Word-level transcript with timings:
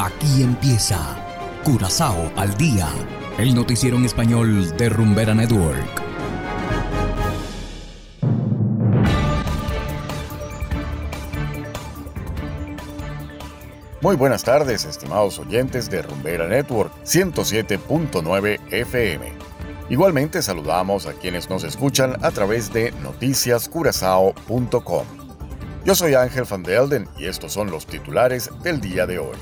Aquí 0.00 0.42
empieza 0.42 0.98
Curazao 1.62 2.32
al 2.36 2.56
día, 2.56 2.88
el 3.36 3.54
noticiero 3.54 3.98
en 3.98 4.06
español 4.06 4.74
de 4.78 4.88
Rumbera 4.88 5.34
Network. 5.34 6.02
Muy 14.00 14.16
buenas 14.16 14.42
tardes, 14.42 14.86
estimados 14.86 15.38
oyentes 15.38 15.90
de 15.90 16.00
Rumbera 16.00 16.48
Network 16.48 16.94
107.9 17.04 18.58
FM. 18.70 19.34
Igualmente 19.90 20.40
saludamos 20.40 21.04
a 21.04 21.12
quienes 21.12 21.50
nos 21.50 21.62
escuchan 21.62 22.16
a 22.24 22.30
través 22.30 22.72
de 22.72 22.92
noticiascurazao.com. 23.02 25.04
Yo 25.84 25.94
soy 25.94 26.14
Ángel 26.14 26.44
Van 26.48 26.62
Delden 26.62 27.06
y 27.18 27.26
estos 27.26 27.52
son 27.52 27.70
los 27.70 27.84
titulares 27.84 28.48
del 28.62 28.80
día 28.80 29.06
de 29.06 29.18
hoy. 29.18 29.36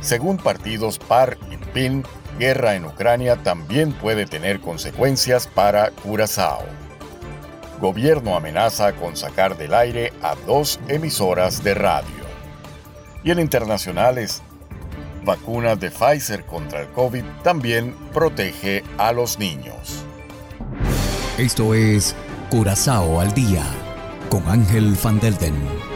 Según 0.00 0.38
partidos 0.38 0.98
PAR 0.98 1.36
y 1.50 1.56
PIN, 1.56 2.04
guerra 2.38 2.74
en 2.74 2.86
Ucrania 2.86 3.36
también 3.42 3.92
puede 3.92 4.26
tener 4.26 4.60
consecuencias 4.60 5.46
para 5.46 5.90
Curazao. 5.90 6.64
Gobierno 7.80 8.34
amenaza 8.34 8.92
con 8.94 9.16
sacar 9.16 9.56
del 9.56 9.74
aire 9.74 10.12
a 10.22 10.34
dos 10.46 10.80
emisoras 10.88 11.62
de 11.62 11.74
radio. 11.74 12.20
Y 13.22 13.30
en 13.30 13.40
internacionales, 13.40 14.42
vacuna 15.24 15.76
de 15.76 15.90
Pfizer 15.90 16.46
contra 16.46 16.80
el 16.80 16.88
COVID 16.88 17.24
también 17.42 17.94
protege 18.12 18.82
a 18.96 19.12
los 19.12 19.38
niños. 19.38 20.04
Esto 21.36 21.74
es 21.74 22.14
Curazao 22.50 23.20
al 23.20 23.32
día 23.34 23.64
con 24.30 24.46
Ángel 24.48 24.96
Van 25.02 25.20
Delden. 25.20 25.89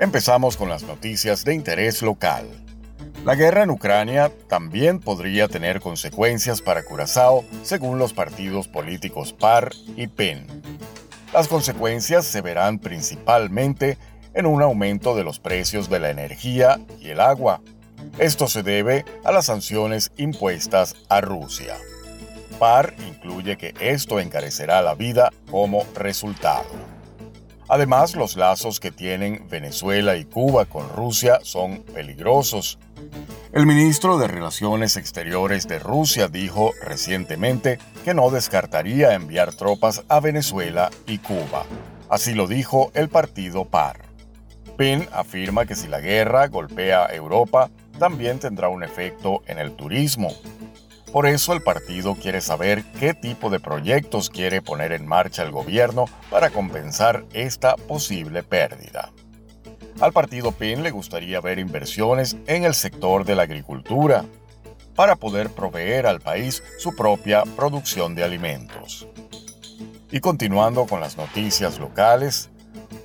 Empezamos 0.00 0.56
con 0.56 0.70
las 0.70 0.82
noticias 0.84 1.44
de 1.44 1.54
interés 1.54 2.00
local. 2.00 2.48
La 3.26 3.34
guerra 3.34 3.64
en 3.64 3.70
Ucrania 3.70 4.32
también 4.48 4.98
podría 4.98 5.46
tener 5.46 5.82
consecuencias 5.82 6.62
para 6.62 6.82
Curazao, 6.84 7.44
según 7.62 7.98
los 7.98 8.14
partidos 8.14 8.66
políticos 8.66 9.34
PAR 9.34 9.72
y 9.96 10.06
PEN. 10.06 10.46
Las 11.34 11.48
consecuencias 11.48 12.24
se 12.24 12.40
verán 12.40 12.78
principalmente 12.78 13.98
en 14.32 14.46
un 14.46 14.62
aumento 14.62 15.14
de 15.14 15.22
los 15.22 15.38
precios 15.38 15.90
de 15.90 16.00
la 16.00 16.08
energía 16.08 16.80
y 16.98 17.10
el 17.10 17.20
agua. 17.20 17.60
Esto 18.18 18.48
se 18.48 18.62
debe 18.62 19.04
a 19.22 19.32
las 19.32 19.44
sanciones 19.44 20.12
impuestas 20.16 20.94
a 21.10 21.20
Rusia. 21.20 21.76
PAR 22.58 22.94
incluye 23.06 23.58
que 23.58 23.74
esto 23.78 24.18
encarecerá 24.18 24.80
la 24.80 24.94
vida 24.94 25.28
como 25.50 25.84
resultado. 25.94 26.99
Además, 27.72 28.16
los 28.16 28.34
lazos 28.34 28.80
que 28.80 28.90
tienen 28.90 29.46
Venezuela 29.48 30.16
y 30.16 30.24
Cuba 30.24 30.64
con 30.64 30.88
Rusia 30.88 31.38
son 31.44 31.84
peligrosos. 31.84 32.80
El 33.52 33.64
ministro 33.64 34.18
de 34.18 34.26
Relaciones 34.26 34.96
Exteriores 34.96 35.68
de 35.68 35.78
Rusia 35.78 36.26
dijo 36.26 36.72
recientemente 36.82 37.78
que 38.04 38.12
no 38.12 38.28
descartaría 38.30 39.14
enviar 39.14 39.54
tropas 39.54 40.02
a 40.08 40.18
Venezuela 40.18 40.90
y 41.06 41.18
Cuba. 41.18 41.64
Así 42.08 42.34
lo 42.34 42.48
dijo 42.48 42.90
el 42.92 43.08
partido 43.08 43.64
PAR. 43.66 44.00
PIN 44.76 45.06
afirma 45.12 45.64
que 45.64 45.76
si 45.76 45.86
la 45.86 46.00
guerra 46.00 46.48
golpea 46.48 47.06
a 47.06 47.14
Europa, 47.14 47.70
también 48.00 48.40
tendrá 48.40 48.68
un 48.68 48.82
efecto 48.82 49.42
en 49.46 49.60
el 49.60 49.76
turismo, 49.76 50.34
por 51.12 51.26
eso 51.26 51.52
el 51.52 51.62
partido 51.62 52.14
quiere 52.14 52.40
saber 52.40 52.84
qué 52.98 53.14
tipo 53.14 53.50
de 53.50 53.58
proyectos 53.58 54.30
quiere 54.30 54.62
poner 54.62 54.92
en 54.92 55.06
marcha 55.06 55.42
el 55.42 55.50
gobierno 55.50 56.04
para 56.30 56.50
compensar 56.50 57.24
esta 57.32 57.76
posible 57.76 58.42
pérdida. 58.42 59.12
Al 60.00 60.12
partido 60.12 60.52
PIN 60.52 60.82
le 60.82 60.92
gustaría 60.92 61.40
ver 61.40 61.58
inversiones 61.58 62.36
en 62.46 62.64
el 62.64 62.74
sector 62.74 63.24
de 63.24 63.34
la 63.34 63.42
agricultura 63.42 64.24
para 64.94 65.16
poder 65.16 65.50
proveer 65.50 66.06
al 66.06 66.20
país 66.20 66.62
su 66.78 66.94
propia 66.94 67.42
producción 67.56 68.14
de 68.14 68.24
alimentos. 68.24 69.06
Y 70.10 70.20
continuando 70.20 70.86
con 70.86 71.00
las 71.00 71.16
noticias 71.16 71.78
locales, 71.78 72.50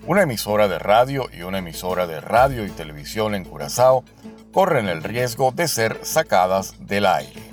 una 0.08 0.24
emisora 0.24 0.68
de 0.68 0.80
radio 0.80 1.28
y 1.34 1.42
una 1.42 1.58
emisora 1.58 2.08
de 2.08 2.22
radio 2.22 2.66
y 2.66 2.70
televisión 2.70 3.36
en 3.36 3.44
Curazao 3.44 4.04
corren 4.54 4.88
el 4.88 5.04
riesgo 5.04 5.52
de 5.52 5.68
ser 5.68 6.00
sacadas 6.04 6.76
del 6.80 7.06
aire. 7.06 7.45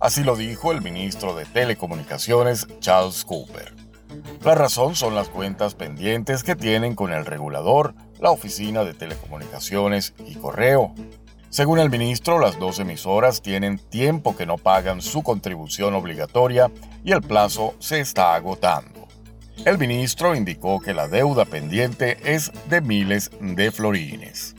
Así 0.00 0.24
lo 0.24 0.34
dijo 0.34 0.72
el 0.72 0.80
ministro 0.80 1.34
de 1.34 1.44
Telecomunicaciones, 1.44 2.66
Charles 2.80 3.22
Cooper. 3.26 3.74
La 4.42 4.54
razón 4.54 4.96
son 4.96 5.14
las 5.14 5.28
cuentas 5.28 5.74
pendientes 5.74 6.42
que 6.42 6.56
tienen 6.56 6.94
con 6.94 7.12
el 7.12 7.26
regulador, 7.26 7.94
la 8.18 8.30
Oficina 8.30 8.82
de 8.82 8.94
Telecomunicaciones 8.94 10.14
y 10.26 10.36
Correo. 10.36 10.94
Según 11.50 11.80
el 11.80 11.90
ministro, 11.90 12.38
las 12.38 12.58
dos 12.58 12.78
emisoras 12.78 13.42
tienen 13.42 13.78
tiempo 13.78 14.34
que 14.34 14.46
no 14.46 14.56
pagan 14.56 15.02
su 15.02 15.22
contribución 15.22 15.92
obligatoria 15.92 16.70
y 17.04 17.12
el 17.12 17.20
plazo 17.20 17.74
se 17.78 18.00
está 18.00 18.34
agotando. 18.34 19.06
El 19.66 19.76
ministro 19.76 20.34
indicó 20.34 20.80
que 20.80 20.94
la 20.94 21.08
deuda 21.08 21.44
pendiente 21.44 22.16
es 22.24 22.50
de 22.70 22.80
miles 22.80 23.30
de 23.38 23.70
florines. 23.70 24.56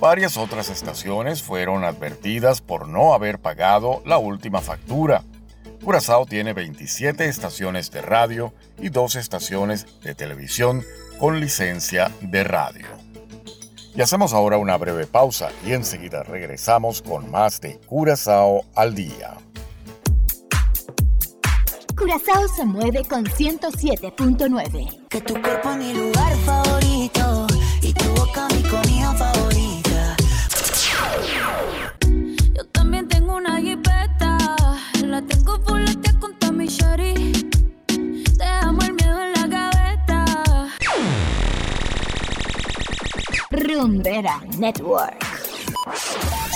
Varias 0.00 0.36
otras 0.36 0.68
estaciones 0.68 1.42
fueron 1.42 1.84
advertidas 1.84 2.60
por 2.60 2.88
no 2.88 3.14
haber 3.14 3.38
pagado 3.38 4.02
la 4.04 4.18
última 4.18 4.60
factura. 4.60 5.22
Curazao 5.82 6.26
tiene 6.26 6.52
27 6.52 7.26
estaciones 7.26 7.90
de 7.90 8.02
radio 8.02 8.52
y 8.78 8.88
dos 8.88 9.16
estaciones 9.16 10.00
de 10.02 10.14
televisión 10.14 10.84
con 11.18 11.40
licencia 11.40 12.10
de 12.20 12.44
radio. 12.44 12.86
Y 13.94 14.02
hacemos 14.02 14.32
ahora 14.32 14.58
una 14.58 14.76
breve 14.76 15.06
pausa 15.06 15.50
y 15.64 15.72
enseguida 15.72 16.22
regresamos 16.22 17.00
con 17.00 17.30
más 17.30 17.60
de 17.60 17.78
Curazao 17.86 18.64
al 18.74 18.94
día. 18.94 19.34
Curazao 21.96 22.48
se 22.48 22.64
mueve 22.64 23.04
con 23.04 23.24
107.9. 23.24 25.08
Que 25.08 25.20
tu 25.20 25.40
cuerpo 25.40 25.76
mi 25.76 25.92
lugar 25.94 26.34
favorito 26.44 26.63
Rumbera 43.84 44.40
Network. 44.56 45.22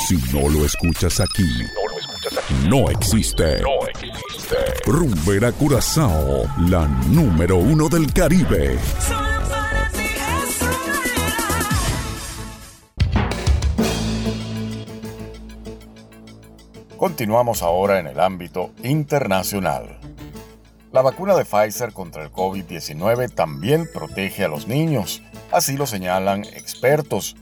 Si 0.07 0.17
no 0.33 0.49
lo 0.49 0.65
escuchas 0.65 1.21
aquí, 1.21 1.47
no 2.67 2.89
existe. 2.89 3.61
No 3.61 3.87
existe. 3.87 4.57
Rumbera 4.87 5.53
Curazao, 5.53 6.47
la 6.71 6.89
número 7.09 7.59
uno 7.59 7.91
del 7.91 8.11
Caribe. 8.15 8.79
Continuamos 16.97 17.63
ahora 17.63 17.99
en 17.99 18.07
el 18.07 18.21
ámbito 18.21 18.71
internacional. 18.83 19.99
La 20.93 21.03
vacuna 21.03 21.37
de 21.37 21.45
Pfizer 21.45 21.93
contra 21.93 22.23
el 22.23 22.33
COVID-19 22.33 23.31
también 23.35 23.87
protege 23.93 24.47
a 24.47 24.49
los 24.49 24.67
niños, 24.67 25.23
así 25.53 25.77
lo 25.77 25.87
señalan 25.87 26.45
expertos. 26.45 27.37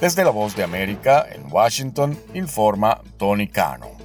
Desde 0.00 0.24
la 0.24 0.30
Voz 0.30 0.56
de 0.56 0.64
América, 0.64 1.26
en 1.30 1.52
Washington, 1.52 2.18
informa 2.34 3.00
Tony 3.18 3.48
Cano. 3.48 3.98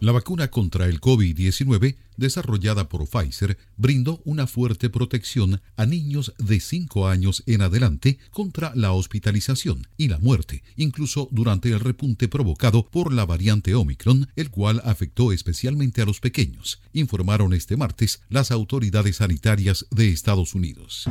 La 0.00 0.12
vacuna 0.12 0.48
contra 0.48 0.86
el 0.86 1.00
COVID-19 1.00 1.96
desarrollada 2.16 2.88
por 2.88 3.06
Pfizer 3.06 3.58
brindó 3.76 4.20
una 4.24 4.46
fuerte 4.46 4.90
protección 4.90 5.60
a 5.76 5.86
niños 5.86 6.34
de 6.38 6.60
5 6.60 7.08
años 7.08 7.42
en 7.46 7.62
adelante 7.62 8.18
contra 8.30 8.72
la 8.74 8.92
hospitalización 8.92 9.86
y 9.96 10.08
la 10.08 10.18
muerte, 10.18 10.62
incluso 10.76 11.28
durante 11.30 11.70
el 11.70 11.80
repunte 11.80 12.28
provocado 12.28 12.88
por 12.88 13.12
la 13.12 13.24
variante 13.24 13.74
Omicron, 13.74 14.28
el 14.36 14.50
cual 14.50 14.82
afectó 14.84 15.32
especialmente 15.32 16.02
a 16.02 16.06
los 16.06 16.20
pequeños, 16.20 16.80
informaron 16.92 17.52
este 17.52 17.76
martes 17.76 18.20
las 18.28 18.50
autoridades 18.50 19.16
sanitarias 19.16 19.86
de 19.90 20.10
Estados 20.10 20.54
Unidos. 20.54 21.08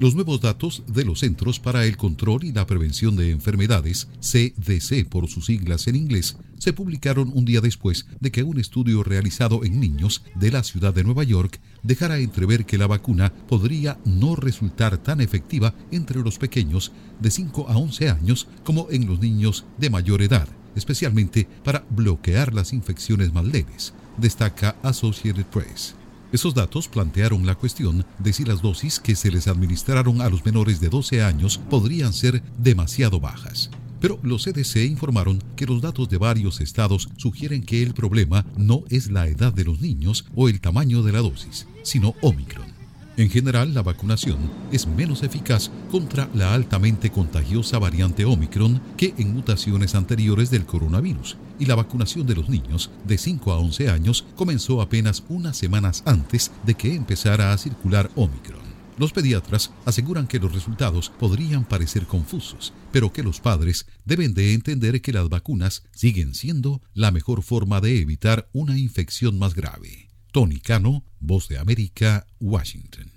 Los 0.00 0.14
nuevos 0.14 0.40
datos 0.40 0.84
de 0.86 1.04
los 1.04 1.18
Centros 1.18 1.58
para 1.58 1.84
el 1.84 1.96
Control 1.96 2.44
y 2.44 2.52
la 2.52 2.66
Prevención 2.66 3.16
de 3.16 3.32
Enfermedades, 3.32 4.06
CDC 4.20 5.08
por 5.08 5.26
sus 5.26 5.46
siglas 5.46 5.88
en 5.88 5.96
inglés, 5.96 6.36
se 6.56 6.72
publicaron 6.72 7.32
un 7.34 7.44
día 7.44 7.60
después 7.60 8.06
de 8.20 8.30
que 8.30 8.44
un 8.44 8.60
estudio 8.60 9.02
realizado 9.02 9.64
en 9.64 9.80
niños 9.80 10.22
de 10.36 10.52
la 10.52 10.62
ciudad 10.62 10.94
de 10.94 11.02
Nueva 11.02 11.24
York 11.24 11.58
dejara 11.82 12.18
entrever 12.18 12.64
que 12.64 12.78
la 12.78 12.86
vacuna 12.86 13.32
podría 13.48 13.98
no 14.04 14.36
resultar 14.36 14.98
tan 14.98 15.20
efectiva 15.20 15.74
entre 15.90 16.20
los 16.20 16.38
pequeños 16.38 16.92
de 17.18 17.32
5 17.32 17.68
a 17.68 17.76
11 17.76 18.08
años 18.08 18.46
como 18.62 18.86
en 18.92 19.04
los 19.08 19.18
niños 19.18 19.64
de 19.78 19.90
mayor 19.90 20.22
edad, 20.22 20.46
especialmente 20.76 21.48
para 21.64 21.84
bloquear 21.90 22.54
las 22.54 22.72
infecciones 22.72 23.32
más 23.32 23.46
leves, 23.46 23.94
destaca 24.16 24.76
Associated 24.84 25.46
Press. 25.46 25.96
Esos 26.30 26.54
datos 26.54 26.88
plantearon 26.88 27.46
la 27.46 27.54
cuestión 27.54 28.04
de 28.18 28.32
si 28.34 28.44
las 28.44 28.60
dosis 28.60 29.00
que 29.00 29.16
se 29.16 29.30
les 29.30 29.48
administraron 29.48 30.20
a 30.20 30.28
los 30.28 30.44
menores 30.44 30.78
de 30.80 30.90
12 30.90 31.22
años 31.22 31.58
podrían 31.70 32.12
ser 32.12 32.42
demasiado 32.58 33.18
bajas. 33.18 33.70
Pero 34.00 34.18
los 34.22 34.44
CDC 34.44 34.84
informaron 34.84 35.42
que 35.56 35.66
los 35.66 35.80
datos 35.80 36.08
de 36.08 36.18
varios 36.18 36.60
estados 36.60 37.08
sugieren 37.16 37.62
que 37.62 37.82
el 37.82 37.94
problema 37.94 38.44
no 38.56 38.84
es 38.90 39.10
la 39.10 39.26
edad 39.26 39.52
de 39.52 39.64
los 39.64 39.80
niños 39.80 40.26
o 40.34 40.48
el 40.48 40.60
tamaño 40.60 41.02
de 41.02 41.12
la 41.12 41.20
dosis, 41.20 41.66
sino 41.82 42.14
Omicron. 42.20 42.77
En 43.18 43.30
general, 43.30 43.74
la 43.74 43.82
vacunación 43.82 44.38
es 44.70 44.86
menos 44.86 45.24
eficaz 45.24 45.72
contra 45.90 46.30
la 46.34 46.54
altamente 46.54 47.10
contagiosa 47.10 47.80
variante 47.80 48.24
Omicron 48.24 48.80
que 48.96 49.12
en 49.18 49.34
mutaciones 49.34 49.96
anteriores 49.96 50.50
del 50.50 50.64
coronavirus, 50.64 51.36
y 51.58 51.66
la 51.66 51.74
vacunación 51.74 52.28
de 52.28 52.36
los 52.36 52.48
niños 52.48 52.92
de 53.04 53.18
5 53.18 53.50
a 53.50 53.58
11 53.58 53.90
años 53.90 54.24
comenzó 54.36 54.80
apenas 54.80 55.24
unas 55.28 55.56
semanas 55.56 56.04
antes 56.06 56.52
de 56.64 56.76
que 56.76 56.94
empezara 56.94 57.52
a 57.52 57.58
circular 57.58 58.08
Omicron. 58.14 58.62
Los 58.98 59.12
pediatras 59.12 59.72
aseguran 59.84 60.28
que 60.28 60.38
los 60.38 60.52
resultados 60.52 61.10
podrían 61.18 61.64
parecer 61.64 62.06
confusos, 62.06 62.72
pero 62.92 63.12
que 63.12 63.24
los 63.24 63.40
padres 63.40 63.86
deben 64.04 64.32
de 64.32 64.54
entender 64.54 65.02
que 65.02 65.12
las 65.12 65.28
vacunas 65.28 65.82
siguen 65.90 66.36
siendo 66.36 66.82
la 66.94 67.10
mejor 67.10 67.42
forma 67.42 67.80
de 67.80 68.00
evitar 68.00 68.48
una 68.52 68.78
infección 68.78 69.40
más 69.40 69.56
grave. 69.56 70.07
Tony 70.32 70.60
Cano, 70.60 71.04
Voz 71.20 71.48
de 71.48 71.58
América, 71.58 72.26
Washington. 72.40 73.12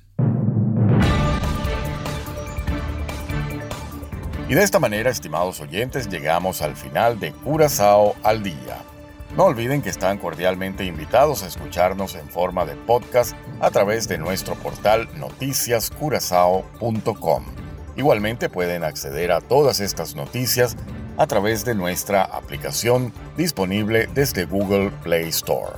Y 4.50 4.54
de 4.54 4.64
esta 4.64 4.80
manera, 4.80 5.10
estimados 5.10 5.62
oyentes, 5.62 6.10
llegamos 6.10 6.62
al 6.62 6.76
final 6.76 7.22
de 7.22 7.32
Curazao 7.32 8.16
al 8.24 8.44
Día. 8.44 8.84
No 9.38 9.46
olviden 9.46 9.82
que 9.82 9.90
están 9.90 10.18
cordialmente 10.18 10.84
invitados 10.84 11.44
a 11.44 11.48
escucharnos 11.48 12.16
en 12.16 12.28
forma 12.28 12.66
de 12.66 12.76
podcast 12.76 13.34
a 13.62 13.72
través 13.72 14.10
de 14.10 14.18
nuestro 14.18 14.56
portal 14.56 15.08
noticiascurazao.com. 15.18 17.46
Igualmente 17.96 18.50
pueden 18.50 18.84
acceder 18.84 19.32
a 19.32 19.40
todas 19.40 19.80
estas 19.80 20.16
noticias 20.16 20.76
a 21.18 21.28
través 21.28 21.64
de 21.64 21.76
nuestra 21.76 22.24
aplicación 22.24 23.14
disponible 23.38 24.10
desde 24.14 24.44
Google 24.46 24.92
Play 25.04 25.30
Store. 25.30 25.78